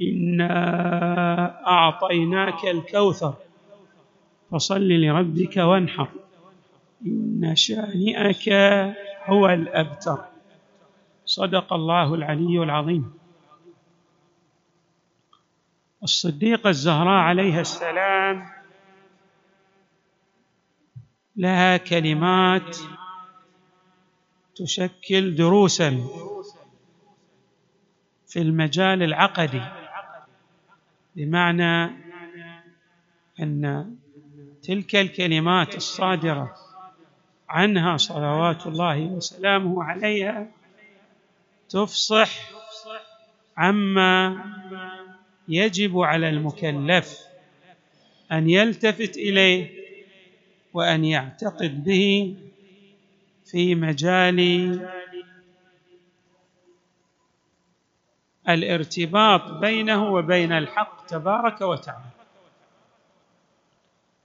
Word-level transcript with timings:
إنا 0.00 1.66
أعطيناك 1.66 2.64
الكوثر. 2.64 3.34
فصل 4.50 4.88
لربك 4.88 5.56
وانحر. 5.56 6.08
إن 7.06 7.52
شانئك 7.56 8.48
هو 9.24 9.48
الأبتر. 9.48 10.24
صدق 11.24 11.72
الله 11.72 12.14
العلي 12.14 12.62
العظيم. 12.62 13.12
الصديقه 16.02 16.70
الزهراء 16.70 17.22
عليها 17.22 17.60
السلام 17.60 18.46
لها 21.36 21.76
كلمات 21.76 22.76
تشكل 24.54 25.34
دروسا 25.34 26.06
في 28.26 28.38
المجال 28.42 29.02
العقدي. 29.02 29.79
بمعنى 31.16 31.92
أن 33.40 33.94
تلك 34.62 34.96
الكلمات 34.96 35.76
الصادرة 35.76 36.54
عنها 37.48 37.96
صلوات 37.96 38.66
الله 38.66 39.00
وسلامه 39.00 39.84
عليها 39.84 40.48
تفصح 41.68 42.50
عما 43.56 44.44
يجب 45.48 45.98
على 45.98 46.28
المكلف 46.28 47.18
أن 48.32 48.50
يلتفت 48.50 49.16
إليه 49.16 49.70
وأن 50.74 51.04
يعتقد 51.04 51.84
به 51.84 52.34
في 53.44 53.74
مجال 53.74 54.40
الارتباط 58.54 59.50
بينه 59.50 60.12
وبين 60.12 60.52
الحق 60.52 61.06
تبارك 61.06 61.60
وتعالى. 61.60 62.10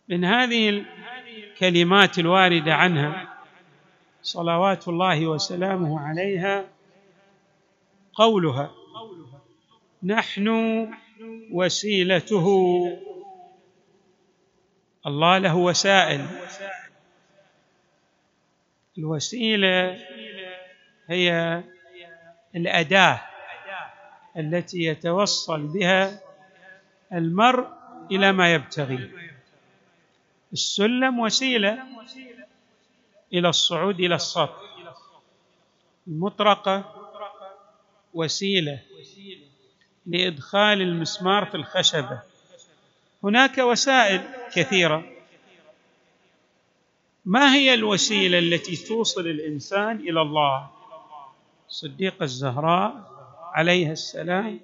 من 0.09 0.25
هذه 0.25 0.85
الكلمات 1.27 2.19
الواردة 2.19 2.73
عنها 2.73 3.37
صلوات 4.21 4.87
الله 4.87 5.27
وسلامه 5.27 6.07
عليها 6.07 6.65
قولها 8.13 8.71
نحن 10.03 10.47
وسيلته. 11.51 12.47
الله 15.07 15.37
له 15.37 15.55
وسائل. 15.55 16.25
الوسيلة 18.97 19.99
هي 21.07 21.63
الأداة. 22.55 23.34
التي 24.37 24.83
يتوصل 24.83 25.67
بها 25.67 26.21
المرء 27.13 27.67
إلى 28.11 28.31
ما 28.31 28.53
يبتغي. 28.53 29.11
السلم 30.53 31.19
وسيلة 31.19 31.83
إلى 33.33 33.49
الصعود 33.49 33.99
إلى 33.99 34.15
السطح 34.15 34.61
المطرقة 36.07 36.95
وسيلة 38.13 38.79
لإدخال 40.05 40.81
المسمار 40.81 41.45
في 41.45 41.55
الخشبة. 41.55 42.21
هناك 43.23 43.57
وسائل 43.57 44.21
كثيرة. 44.53 45.03
ما 47.25 47.55
هي 47.55 47.73
الوسيلة 47.73 48.39
التي 48.39 48.75
توصل 48.75 49.27
الإنسان 49.27 49.95
إلى 49.99 50.21
الله؟ 50.21 50.69
الصديقه 51.69 52.23
الزهراء 52.23 53.14
عليها 53.55 53.91
السلام 53.91 54.59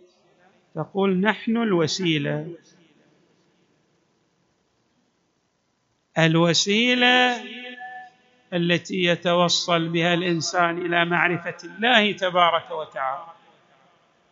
تقول 0.76 1.20
نحن 1.20 1.58
الوسيلة. 1.58 2.48
الوسيلة 6.18 7.44
التي 8.54 9.04
يتوصل 9.04 9.88
بها 9.90 10.14
الإنسان 10.14 10.86
إلى 10.86 11.06
معرفة 11.06 11.58
الله 11.64 12.12
تبارك 12.12 12.72
وتعالى 12.72 13.26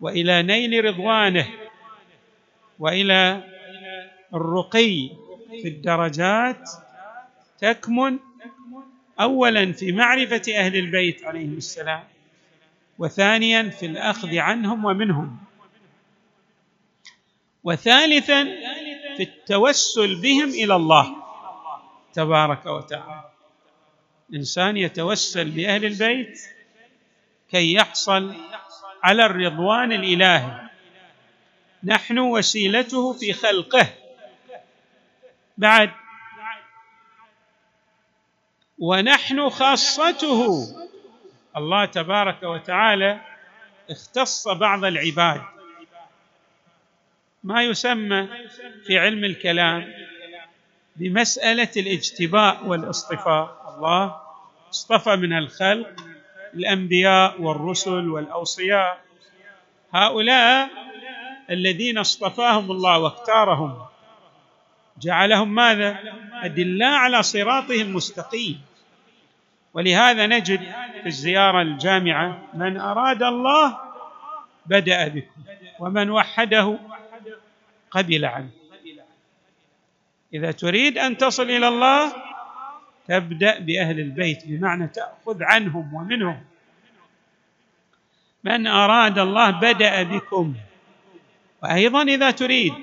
وإلى 0.02 0.44
نيل 0.44 0.86
رضوانه 0.86 1.48
وإلى 2.80 3.44
الرقي 4.34 5.10
في 5.62 5.68
الدرجات 5.68 6.70
تكمن 7.60 8.20
اولا 9.20 9.72
في 9.72 9.92
معرفة 9.92 10.42
أهل 10.58 10.76
البيت 10.76 11.24
عليهم 11.24 11.54
السلام. 11.58 12.04
وثانيا 13.00 13.70
في 13.70 13.86
الأخذ 13.86 14.38
عنهم 14.38 14.86
ومنهم. 14.86 15.38
وثالثا 17.64 18.44
في 19.18 19.24
التوسل 19.24 20.22
بهم 20.22 20.50
إلى 20.50 20.76
الله 20.76 21.16
تبارك 22.14 22.66
وتعالى. 22.66 23.30
الانسان 24.30 24.78
يتوسل 24.78 25.50
بأهل 25.50 25.86
البيت 25.86 26.40
كي 27.52 27.74
يحصل 27.74 28.36
على 29.04 29.26
الرضوان 29.26 29.92
الإلهي. 29.92 30.70
نحن 31.84 32.20
وسيلته 32.20 33.14
في 33.14 33.34
خلقه. 33.34 33.88
بعد. 35.58 35.92
ونحن 38.80 39.50
خاصته 39.50 40.68
الله 41.60 41.86
تبارك 41.86 42.44
وتعالى 42.44 43.20
اختص 43.90 44.48
بعض 44.48 44.86
العباد. 44.86 45.42
ما 47.44 47.64
يسمى 47.64 48.28
في 48.86 49.00
علم 49.00 49.24
الكلام 49.24 49.94
بمسألة 50.96 51.70
الاجتباء 51.78 52.66
والاصطفاء. 52.66 53.76
الله 53.76 54.22
اصطفى 54.70 55.16
من 55.16 55.38
الخلق 55.38 55.94
الأنبياء 56.54 57.42
والرسل 57.42 58.10
والأوصياء. 58.10 59.02
هؤلاء 59.94 60.70
الذين 61.50 61.98
اصطفاهم 61.98 62.72
الله 62.72 63.00
واختارهم 63.00 63.86
جعلهم 65.00 65.56
ماذا؟ 65.56 66.00
ادلاء 66.44 66.94
على 66.94 67.24
صراطه 67.24 67.82
المستقيم. 67.82 68.62
ولهذا 69.74 70.28
نجد 70.28 70.62
في 71.02 71.08
الزيارة 71.08 71.62
الجامعة 71.62 72.42
من 72.54 72.78
أراد 72.78 73.24
الله 73.24 73.78
بدأ 74.66 75.08
بكم 75.08 75.42
ومن 75.80 76.10
وحده 76.10 76.80
قبل 77.92 78.26
عنه. 78.26 78.50
إذا 80.34 80.52
تريد 80.52 80.98
أن 80.98 81.18
تصل 81.18 81.44
إلى 81.44 81.68
الله 81.68 82.14
تبدأ 83.08 83.60
بأهل 83.60 84.00
البيت 84.00 84.46
بمعنى 84.46 84.88
تأخذ 84.88 85.44
عنهم 85.44 85.94
ومنهم. 85.94 86.44
من 88.44 88.68
أراد 88.68 89.20
الله 89.20 89.50
بدأ 89.52 90.04
بكم. 90.04 90.56
وأيضا 91.64 92.04
إذا 92.04 92.32
تريد 92.32 92.74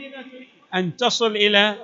أن 0.75 0.97
تصل 0.97 1.37
إلى 1.37 1.77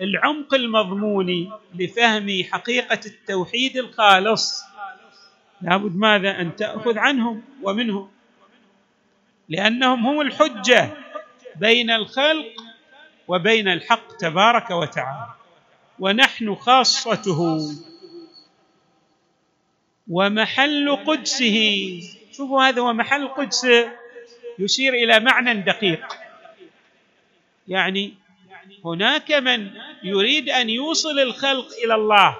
العمق 0.00 0.54
المضموني 0.54 1.52
لفهم 1.74 2.42
حقيقة 2.50 3.00
التوحيد 3.06 3.76
الخالص. 3.76 4.62
لابد 5.62 5.96
ماذا؟ 5.96 6.40
أن 6.40 6.56
تأخذ 6.56 6.98
عنهم 6.98 7.42
ومنهم. 7.62 8.10
لأنهم 9.48 10.06
هم 10.06 10.20
الحجة 10.20 10.90
بين 11.56 11.90
الخلق 11.90 12.52
وبين 13.28 13.68
الحق 13.68 14.16
تبارك 14.16 14.70
وتعالى. 14.70 15.30
ونحن 15.98 16.54
خاصته 16.54 17.60
ومحل 20.08 20.96
قدسه. 20.96 22.00
شوفوا 22.32 22.62
هذا 22.62 22.82
هو 22.82 22.92
محل 22.92 23.28
قدسه 23.28 23.92
يشير 24.58 24.94
إلى 24.94 25.20
معنى 25.20 25.54
دقيق. 25.54 26.06
يعني 27.68 28.14
هناك 28.84 29.32
من 29.32 29.70
يريد 30.02 30.48
أن 30.48 30.70
يوصل 30.70 31.18
الخلق 31.18 31.66
إلى 31.84 31.94
الله 31.94 32.36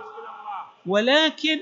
ولكن 0.86 1.60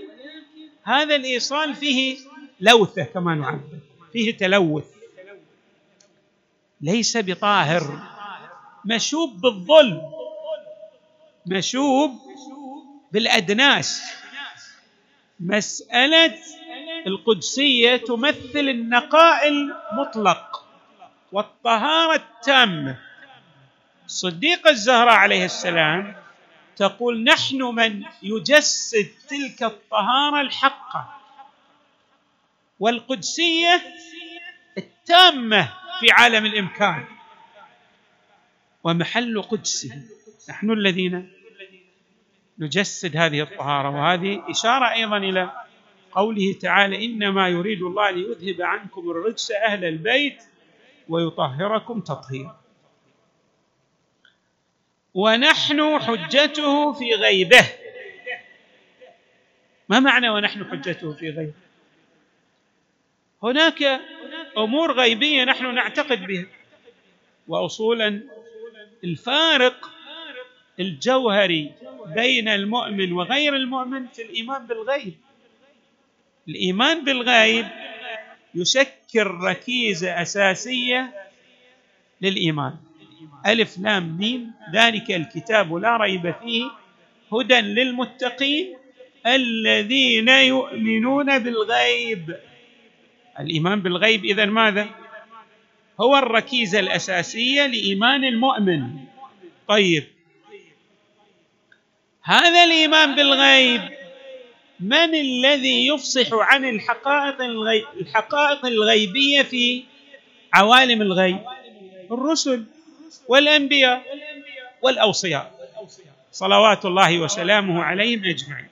هذا 0.83 1.17
الإيصال 1.17 1.75
فيه 1.75 2.17
لوثة 2.61 3.05
كما 3.05 3.35
نعبر 3.35 3.79
فيه 4.13 4.37
تلوث. 4.37 4.85
ليس 6.81 7.17
بطاهر 7.17 7.99
مشوب 8.85 9.41
بالظلم 9.41 10.03
مشوب 11.47 12.11
بالأدناس. 13.13 14.03
مسألة 15.41 16.35
القدسية 17.07 17.97
تمثل 17.97 18.59
النقاء 18.69 19.49
المطلق 19.49 20.65
والطهارة 21.33 22.15
التامة. 22.15 22.99
الصديقه 24.15 24.71
الزهراء 24.71 25.15
عليه 25.15 25.45
السلام 25.45 26.17
تقول 26.77 27.25
نحن 27.25 27.63
من 27.63 28.05
يجسد 28.23 29.09
تلك 29.29 29.63
الطهارة 29.63 30.41
الحقة 30.41 31.15
والقدسية 32.81 33.83
التامة 34.79 35.73
في 36.01 36.07
عالم 36.13 36.47
الإمكان 36.47 37.05
ومحل 38.85 39.43
قدسه. 39.43 40.03
نحن 40.51 40.71
الذين 40.71 41.33
نجسد 42.59 43.17
هذه 43.17 43.43
الطهارة. 43.43 43.91
وهذه 43.91 44.51
إشارة 44.51 44.93
أيضا 44.93 45.17
إلى 45.17 45.53
قوله 46.13 46.55
تعالى 46.63 47.05
إنما 47.07 47.49
يريد 47.49 47.83
الله 47.83 48.11
ليذهب 48.11 48.63
عنكم 48.63 49.11
الرجس 49.11 49.51
أهل 49.51 49.85
البيت 49.85 50.43
ويطهركم 51.09 52.01
تطهيرا. 52.01 52.64
ونحن 55.15 55.99
حجته 56.01 56.93
في 56.93 57.15
غيبه. 57.15 57.65
ما 59.89 60.01
معنى 60.01 60.31
ونحن 60.31 60.65
حجته 60.65 61.13
في 61.13 61.31
غيبه؟ 61.31 61.53
هناك 63.43 64.01
أمور 64.59 64.93
غيبية 64.93 65.45
نحن 65.45 65.75
نعتقد 65.75 66.27
بها 66.27 66.47
واصولا 67.49 68.21
الفارق 69.05 69.91
الجوهري 70.81 71.73
بين 72.07 72.49
المؤمن 72.49 73.13
وغير 73.13 73.57
المؤمن 73.57 74.07
في 74.07 74.23
الإيمان 74.23 74.67
بالغيب. 74.67 75.15
الإيمان 76.49 77.05
بالغيب 77.05 77.67
يشكل 78.55 79.27
ركيزة 79.27 80.23
أساسية 80.23 81.29
للإيمان. 82.21 82.77
ألف 83.47 83.79
لام 83.79 84.17
ميم. 84.19 84.53
ذلك 84.75 85.11
الكتاب 85.11 85.75
لا 85.75 85.97
ريب 85.97 86.35
فيه. 86.43 86.65
هدى 87.33 87.61
للمتقين 87.61 88.77
الذين 89.27 90.29
يؤمنون 90.29 91.39
بالغيب. 91.39 92.37
الإيمان 93.41 93.81
بالغيب 93.81 94.25
اذا 94.25 94.45
ماذا؟ 94.45 94.89
هو 96.01 96.17
الركيزة 96.17 96.81
الأساسية 96.81 97.67
لإيمان 97.67 98.25
المؤمن. 98.25 98.83
طيب. 99.69 100.05
هذا 102.23 102.65
الإيمان 102.65 103.15
بالغيب 103.15 103.81
من 104.81 105.15
الذي 105.15 105.87
يفصح 105.87 106.29
عن 106.33 106.65
الحقائق 106.65 107.43
الغيب 107.43 107.85
الحقائق 108.01 108.67
الغيبية 108.67 109.43
في 109.43 109.85
عوالم 110.53 111.03
الغيب؟ 111.03 111.39
الرسل. 112.11 112.65
والأنبياء 113.29 114.03
والأوصياء. 114.83 115.55
صلوات 116.33 116.85
الله 116.85 117.19
وسلامه 117.19 117.83
عليهم 117.83 118.25
أجمعين. 118.25 118.69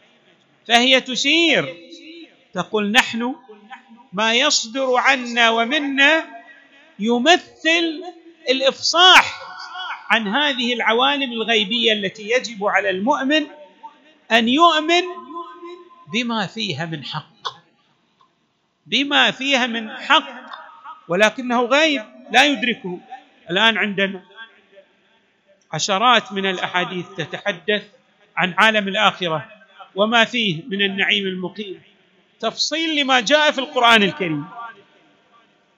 فهي 0.68 1.00
تشير 1.00 1.76
تقول 2.54 2.92
نحن 2.92 3.34
ما 4.12 4.34
يصدر 4.34 4.96
عنا 4.96 5.50
ومنا 5.50 6.24
يمثل 6.98 8.02
الإفصاح 8.48 9.42
عن 10.10 10.28
هذه 10.28 10.72
العوالم 10.72 11.32
الغيبية 11.32 11.92
التي 11.92 12.30
يجب 12.30 12.64
على 12.64 12.90
المؤمن 12.90 13.46
أن 14.32 14.48
يؤمن 14.48 15.02
بما 16.12 16.46
فيها 16.46 16.86
من 16.86 17.04
حق. 17.04 17.32
بما 18.86 19.30
فيها 19.30 19.66
من 19.66 19.90
حق 19.90 20.28
ولكنه 21.08 21.62
غيب 21.62 22.04
لا 22.30 22.44
يدركه. 22.44 22.98
الآن 23.50 23.78
عندنا 23.78 24.22
عشرات 25.72 26.32
من 26.32 26.46
الأحاديث 26.46 27.06
تتحدث 27.16 27.82
عن 28.36 28.54
عالم 28.58 28.88
الآخرة 28.88 29.48
وما 29.94 30.24
فيه 30.24 30.62
من 30.68 30.82
النعيم 30.82 31.26
المقيم. 31.26 31.82
تفصيل 32.40 33.00
لما 33.00 33.20
جاء 33.20 33.50
في 33.50 33.58
القرآن 33.58 34.02
الكريم. 34.02 34.44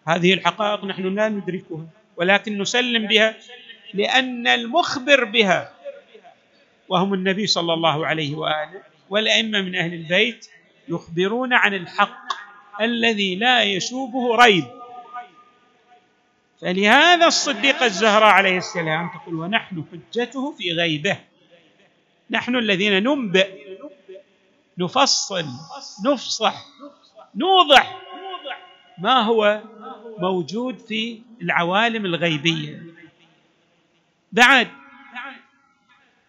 هذه 0.09 0.35
الحقائق 0.35 0.85
نحن 0.85 1.15
لا 1.15 1.29
ندركها 1.29 1.87
ولكن 2.17 2.59
نسلم 2.59 3.07
بها 3.07 3.35
لأن 3.95 4.47
المخبر 4.47 5.25
بها 5.25 5.73
وهم 6.89 7.15
النبي 7.15 7.47
صلى 7.47 7.73
الله 7.73 8.07
عليه 8.07 8.35
وآله 8.35 8.83
والأئمة 9.11 9.61
من 9.61 9.77
أهل 9.77 9.95
البيت 9.95 10.47
يخبرون 10.89 11.53
عن 11.53 11.75
الحق 11.75 12.33
الذي 12.81 13.35
لا 13.35 13.63
يشوبه 13.63 14.37
ريب. 14.37 14.65
فلهذا 16.65 17.27
الصديقة 17.27 17.87
الزهراء 17.87 18.29
عليه 18.29 18.59
السلام 18.59 19.09
تقول 19.09 19.35
ونحن 19.35 19.85
حجته 19.93 20.53
في 20.53 20.73
غيبه. 20.73 21.19
نحن 22.31 22.57
الذين 22.57 23.03
ننبئ 23.03 23.79
نفصل 24.79 25.45
نفصح 26.05 26.65
نوضح 27.35 28.01
ما 28.99 29.21
هو 29.21 29.63
موجود 30.19 30.79
في 30.79 31.21
العوالم 31.43 32.07
الغيبية. 32.07 32.83
بعد 34.33 34.69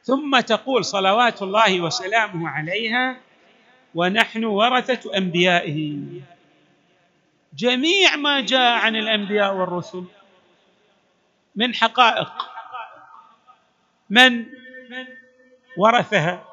ثم 0.04 0.40
تقول 0.40 0.86
صلوات 0.86 1.42
الله 1.42 1.82
وسلامه 1.82 2.50
عليها 2.50 3.18
ونحن 3.96 4.44
ورثة 4.44 5.18
أنبيائه. 5.18 5.98
جميع 7.58 8.16
ما 8.16 8.42
جاء 8.42 8.72
عن 8.72 8.96
الأنبياء 8.96 9.56
والرسل 9.56 10.04
من 11.56 11.74
حقائق. 11.74 12.32
من 14.10 14.46
ورثها 15.78 16.44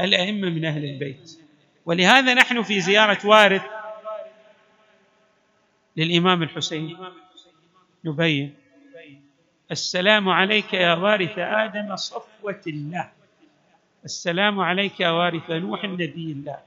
الأئمة 0.00 0.48
من 0.48 0.64
أهل 0.64 0.84
البيت. 0.84 1.40
ولهذا 1.86 2.34
نحن 2.34 2.62
في 2.62 2.80
زيارة 2.80 3.18
وارث 3.26 3.62
للإمام 5.96 6.42
الحسين. 6.42 6.98
نبين. 8.04 8.54
السلام 9.70 10.28
عليك 10.28 10.74
يا 10.74 10.94
وارث 10.94 11.38
آدم 11.38 11.96
صفوة 11.96 12.62
الله. 12.66 13.10
السلام 14.04 14.60
عليك 14.60 15.00
يا 15.00 15.10
وارث 15.10 15.50
نوح 15.50 15.84
نبي 15.84 16.32
الله. 16.32 16.58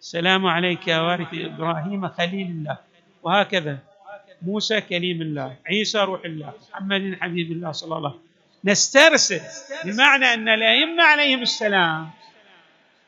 السلام 0.00 0.46
عليك 0.46 0.88
يا 0.88 1.00
وارث 1.00 1.28
إبراهيم 1.34 2.08
خليل 2.08 2.46
الله. 2.46 2.78
وهكذا. 3.22 3.78
موسى 4.46 4.80
كليم 4.80 5.22
الله 5.22 5.56
عيسى 5.66 5.98
روح 5.98 6.24
الله 6.24 6.52
محمد 6.70 7.18
حبيب 7.20 7.52
الله 7.52 7.72
صلى 7.72 7.86
الله 7.86 8.08
عليه 8.08 8.08
وسلم. 8.08 8.22
نسترسل 8.64 9.40
بمعنى 9.84 10.24
أن 10.34 10.48
الأئمة 10.48 11.02
عليهم 11.02 11.42
السلام. 11.42 12.10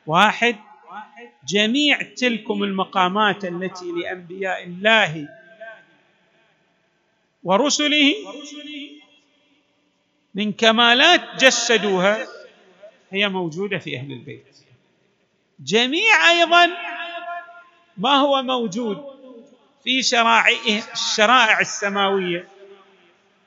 واحد 0.06 0.56
جميع 1.48 2.02
تلكم 2.02 2.62
المقامات 2.62 3.44
التي 3.44 3.92
لأنبياء 3.92 4.64
الله 4.64 5.28
ورسله 7.44 8.14
من 10.34 10.52
كمالات 10.52 11.44
جسدوها 11.44 12.26
هي 13.10 13.28
موجودة 13.28 13.78
في 13.78 13.96
أهل 13.96 14.12
البيت. 14.12 14.46
جميع 15.60 16.30
أيضا 16.30 16.70
ما 17.98 18.14
هو 18.14 18.42
موجود؟ 18.42 19.13
في 19.84 20.02
شرائعه 20.02 20.82
الشرائع 20.92 21.60
السماوية 21.60 22.48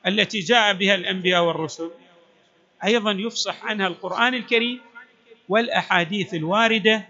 التي 0.06 0.40
جاء 0.40 0.72
بها 0.72 0.94
الأنبياء 0.94 1.44
والرسل. 1.44 1.90
أيضا 2.84 3.12
يفصح 3.12 3.64
عنها 3.64 3.86
القرآن 3.86 4.34
الكريم 4.34 4.80
والأحاديث 5.48 6.34
الواردة 6.34 7.08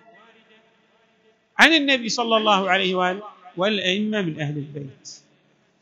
عن 1.59 1.73
النبي 1.73 2.09
صلى 2.09 2.37
الله 2.37 2.71
عليه 2.71 2.95
وآله 2.95 3.23
والأئمة 3.57 4.23
من 4.23 4.41
أهل 4.41 4.57
البيت. 4.57 5.21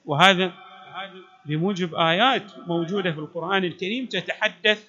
وهذا 0.07 0.53
بموجب 1.45 1.95
آيات 1.95 2.43
موجودة 2.69 3.12
في 3.12 3.19
القرآن 3.19 3.65
الكريم 3.65 4.07
تتحدث 4.07 4.85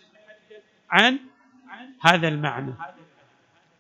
عن 0.90 1.20
هذا 2.02 2.28
المعنى. 2.28 2.74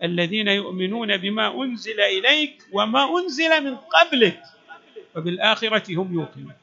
الذين 0.04 0.48
يؤمنون 0.48 1.18
بما 1.18 1.64
أنزل 1.64 2.02
إليك 2.02 2.64
وما 2.72 3.20
أنزل 3.20 3.64
من 3.64 3.76
قبلك. 3.76 4.44
وبالاخره 5.18 5.84
هم 5.90 6.14
يوقنون. 6.14 6.54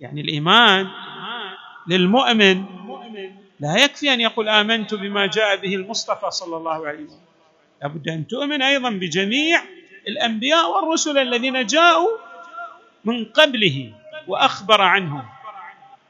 يعني 0.00 0.20
الإيمان 0.20 0.88
للمؤمن 1.88 2.64
لا 3.60 3.76
يكفي 3.76 4.12
أن 4.12 4.20
يقول 4.20 4.48
آمنت 4.48 4.94
بما 4.94 5.26
جاء 5.26 5.56
به 5.56 5.74
المصطفى 5.74 6.30
صلى 6.30 6.56
الله 6.56 6.86
عليه 6.86 7.04
وسلم. 7.04 7.20
لابد 7.82 8.08
أن 8.08 8.26
تؤمن 8.26 8.62
أيضا 8.62 8.90
بجميع 8.90 9.62
الأنبياء 10.08 10.70
والرسل 10.70 11.18
الذين 11.18 11.66
جاءوا 11.66 12.18
من 13.04 13.24
قبله 13.24 13.92
وأخبر 14.26 14.80
عنهم. 14.80 15.24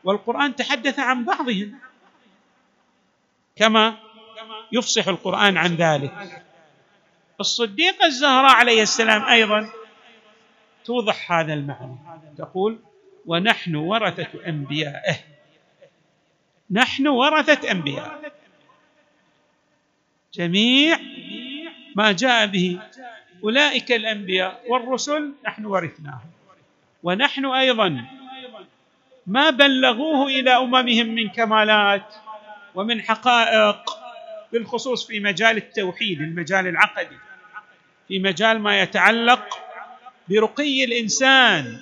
والقرآن 0.04 0.56
تحدث 0.56 0.98
عن 0.98 1.24
بعضهم 1.24 1.78
كما 3.56 3.96
يفصح 4.72 5.08
القرآن 5.08 5.56
عن 5.56 5.74
ذلك. 5.74 6.42
الصديقه 7.40 8.06
الزهراء 8.06 8.54
عليه 8.54 8.82
السلام 8.82 9.22
أيضا 9.22 9.70
توضح 10.84 11.32
هذا 11.32 11.54
المعنى. 11.54 11.96
تقول 12.38 12.78
ونحن 13.26 13.76
ورثة 13.76 14.46
أنبيائه. 14.46 15.16
نحن 16.70 17.06
ورثة 17.06 17.70
أنبياء. 17.70 18.32
جميع 20.34 20.98
ما 21.96 22.12
جاء 22.12 22.46
به 22.46 22.80
أولئك 23.44 23.92
الأنبياء 23.92 24.62
والرسل 24.68 25.32
نحن 25.46 25.64
ورثناهم. 25.64 26.30
ونحن 27.02 27.46
أيضا 27.46 28.04
ما 29.26 29.50
بلغوه 29.50 30.26
إلى 30.26 30.50
أممهم 30.50 31.06
من 31.06 31.28
كمالات 31.28 32.14
ومن 32.74 33.02
حقائق 33.02 33.90
بالخصوص 34.52 35.06
في 35.06 35.20
مجال 35.20 35.56
التوحيد 35.56 36.20
المجال 36.20 36.66
العقدي 36.66 37.16
في 38.08 38.18
مجال 38.18 38.58
ما 38.58 38.80
يتعلق 38.80 39.69
برقي 40.30 40.84
الإنسان 40.84 41.76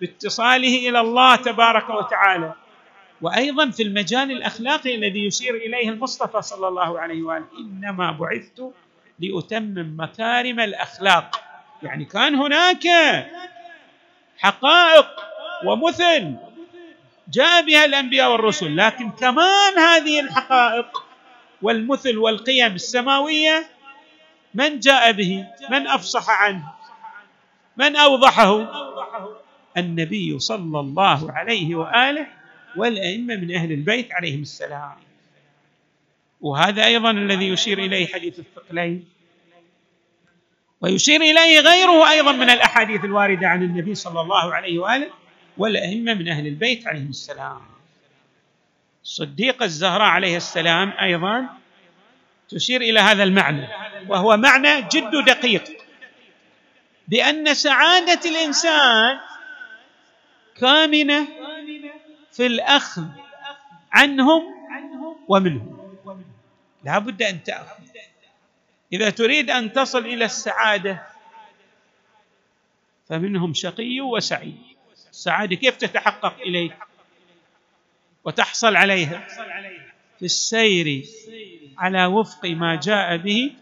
باتصاله 0.00 0.88
إلى 0.88 1.00
الله 1.00 1.36
تبارك 1.36 1.90
وتعالى. 1.90 2.54
وأيضا 3.20 3.70
في 3.70 3.82
المجال 3.82 4.30
الأخلاقي 4.30 4.94
الذي 4.94 5.26
يشير 5.26 5.54
إليه 5.54 5.88
المصطفى 5.88 6.42
صلى 6.42 6.68
الله 6.68 7.00
عليه 7.00 7.22
وآله 7.22 7.46
إنما 7.58 8.12
بعثت 8.12 8.72
لأتمم 9.18 9.96
مكارم 10.00 10.60
الأخلاق. 10.60 11.40
يعني 11.82 12.04
كان 12.04 12.34
هناك 12.34 12.84
حقائق 14.38 15.06
ومثل 15.64 16.34
جاء 17.28 17.62
بها 17.66 17.84
الأنبياء 17.84 18.32
والرسل 18.32 18.76
لكن 18.76 19.10
كمان 19.10 19.78
هذه 19.78 20.20
الحقائق 20.20 21.04
والمثل 21.62 22.18
والقيم 22.18 22.74
السماوية 22.74 23.66
من 24.54 24.80
جاء 24.80 25.12
به؟ 25.12 25.44
من 25.70 25.86
أفصح 25.86 26.30
عنه؟ 26.30 26.75
من 27.76 27.96
أوضحه؟ 27.96 28.68
النبي 29.76 30.38
صلى 30.38 30.80
الله 30.80 31.32
عليه 31.32 31.74
وآله 31.74 32.26
والأئمة 32.76 33.34
من 33.36 33.54
أهل 33.54 33.72
البيت 33.72 34.12
عليهم 34.12 34.42
السلام. 34.42 34.96
وهذا 36.40 36.84
أيضا 36.84 37.10
الذي 37.10 37.48
يشير 37.48 37.78
إليه 37.78 38.06
حديث 38.06 38.38
الثقلين. 38.38 39.08
ويشير 40.80 41.20
إليه 41.20 41.60
غيره 41.60 42.10
أيضا 42.10 42.32
من 42.32 42.50
الأحاديث 42.50 43.04
الواردة 43.04 43.48
عن 43.48 43.62
النبي 43.62 43.94
صلى 43.94 44.20
الله 44.20 44.54
عليه 44.54 44.78
وآله 44.78 45.10
والأئمة 45.56 46.14
من 46.14 46.28
أهل 46.28 46.46
البيت 46.46 46.86
عليهم 46.86 47.08
السلام. 47.08 47.60
الصديقه 49.04 49.64
الزهراء 49.64 50.08
عليه 50.08 50.36
السلام 50.36 50.92
أيضا 51.00 51.46
تشير 52.48 52.80
إلى 52.80 53.00
هذا 53.00 53.22
المعنى 53.22 53.68
وهو 54.08 54.36
معنى 54.36 54.82
جد 54.82 55.24
دقيق. 55.26 55.85
بأن 57.08 57.54
سعادة 57.54 58.30
الإنسان 58.30 59.18
كامنة 60.56 61.28
في 62.32 62.46
الأخذ 62.46 63.06
عنهم 63.92 64.42
ومنهم. 65.28 65.96
لا 66.84 66.98
بد 66.98 67.22
أن 67.22 67.42
تأخذ. 67.42 67.82
إذا 68.92 69.10
تريد 69.10 69.50
أن 69.50 69.72
تصل 69.72 69.98
إلى 69.98 70.24
السعادة 70.24 71.06
فمنهم 73.08 73.54
شقي 73.54 74.00
وسعيد 74.00 74.58
السعادة 75.10 75.56
كيف 75.56 75.76
تتحقق 75.76 76.40
إليك؟ 76.40 76.76
وتحصل 78.24 78.76
عليها 78.76 79.26
في 80.18 80.24
السير 80.24 81.04
على 81.78 82.06
وفق 82.06 82.44
ما 82.44 82.76
جاء 82.76 83.16
به 83.16 83.52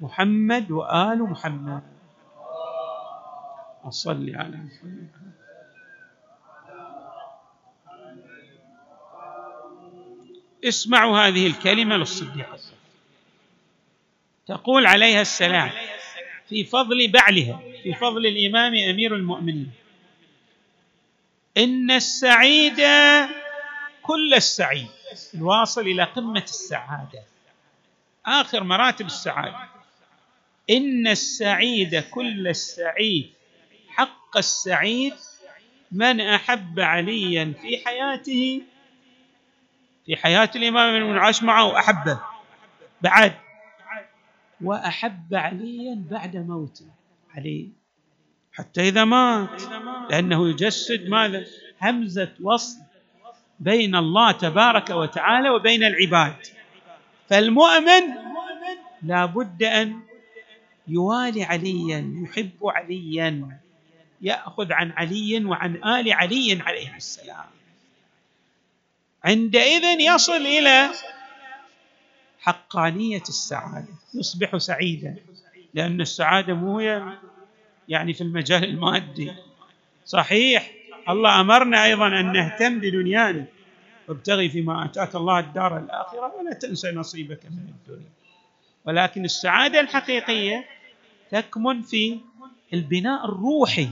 محمد 0.00 0.70
وآل 0.70 1.22
محمد. 1.22 1.82
أصلي 3.84 4.36
على 4.36 4.56
محمد. 4.56 5.08
اسمعوا 10.64 11.18
هذه 11.18 11.46
الكلمة 11.46 11.96
للصديقة 11.96 12.58
تقول 14.46 14.86
عليها 14.86 15.20
السلام 15.20 15.70
في 16.48 16.64
فضل 16.64 17.10
بعلها 17.12 17.62
في 17.82 17.94
فضل 17.94 18.26
الإمام 18.26 18.74
أمير 18.74 19.14
المؤمنين. 19.14 19.72
إن 21.56 21.90
السعيد 21.90 22.80
كل 24.02 24.34
السعيد 24.34 24.88
الواصل 25.34 25.80
إلى 25.80 26.04
قمة 26.04 26.42
السعادة. 26.42 27.22
آخر 28.26 28.64
مراتب 28.64 29.06
السعادة. 29.06 29.68
إن 30.70 31.06
السعيد 31.06 31.96
كل 32.10 32.48
السعيد. 32.48 33.30
حق 34.30 34.36
السعيد 34.36 35.14
من 35.92 36.20
أحب 36.20 36.80
عليا 36.80 37.52
في 37.62 37.84
حياته 37.84 38.62
في 40.06 40.16
حياة 40.16 40.50
الإمام 40.56 41.02
ابن 41.02 41.18
عاش 41.18 41.42
معه 41.42 41.66
وأحبه 41.66 42.20
بعد 43.02 43.32
وأحب 44.60 45.34
عليا 45.34 46.04
بعد 46.10 46.36
موته. 46.36 46.86
علي 47.34 47.68
حتى 48.52 48.88
إذا 48.88 49.04
مات 49.04 49.62
لأنه 50.10 50.48
يجسد 50.48 51.08
ماذا؟ 51.08 51.44
همزة 51.82 52.32
وصل 52.40 52.78
بين 53.60 53.96
الله 53.96 54.32
تبارك 54.32 54.90
وتعالى 54.90 55.50
وبين 55.50 55.84
العباد. 55.84 56.36
فالمؤمن 57.28 58.14
لا 59.02 59.26
بد 59.26 59.62
أن 59.62 60.00
يوالي 60.88 61.44
عليا 61.44 62.14
يحب 62.24 62.66
عليا. 62.66 63.60
يأخذ 64.20 64.72
عن 64.72 64.90
علي 64.90 65.44
وعن 65.44 65.84
آل 65.84 66.12
علي 66.12 66.62
عليه 66.62 66.96
السلام. 66.96 67.44
عندئذ 69.24 70.00
يصل 70.00 70.46
إلى 70.46 70.90
حقانية 72.40 73.22
السعادة. 73.22 73.94
يصبح 74.14 74.56
سعيدا 74.56 75.16
لأن 75.74 76.00
السعادة 76.00 76.54
مو 76.54 76.80
يعني 77.88 78.12
في 78.12 78.20
المجال 78.20 78.64
المادي. 78.64 79.32
صحيح 80.04 80.70
الله 81.08 81.40
أمرنا 81.40 81.84
أيضا 81.84 82.06
أن 82.06 82.32
نهتم 82.32 82.80
بدنيانا. 82.80 83.44
وابتغي 84.08 84.48
فيما 84.48 84.84
آتاك 84.84 85.14
الله 85.14 85.38
الدار 85.38 85.78
الآخرة 85.78 86.34
ولا 86.34 86.52
تنسى 86.52 86.92
نصيبك 86.92 87.44
من 87.44 87.68
الدنيا. 87.68 88.10
ولكن 88.84 89.24
السعادة 89.24 89.80
الحقيقية 89.80 90.66
تكمن 91.30 91.82
في 91.82 92.20
البناء 92.72 93.24
الروحي. 93.24 93.88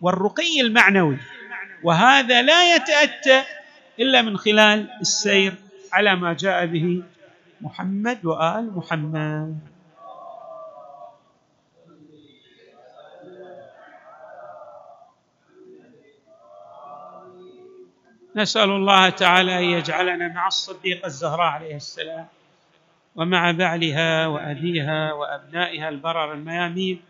والرقي 0.00 0.60
المعنوي. 0.60 1.18
وهذا 1.82 2.42
لا 2.42 2.76
يتأتى 2.76 3.42
إلا 3.98 4.22
من 4.22 4.36
خلال 4.36 4.90
السير 5.00 5.54
على 5.92 6.16
ما 6.16 6.32
جاء 6.32 6.66
به 6.66 7.02
محمد 7.60 8.24
وآل 8.24 8.76
محمد. 8.76 9.58
نسأل 18.36 18.70
الله 18.70 19.08
تعالى 19.08 19.58
أن 19.58 19.64
يجعلنا 19.64 20.28
مع 20.28 20.46
الصديقه 20.46 21.06
الزهراء 21.06 21.46
عليه 21.46 21.76
السلام 21.76 22.26
ومع 23.16 23.50
بعلها 23.50 24.26
وأبيها 24.26 25.12
وأبنائها 25.12 25.88
البرر 25.88 26.32
الميامين 26.32 27.02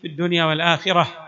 في 0.00 0.06
الدنيا 0.06 0.44
والآخرة 0.44 1.27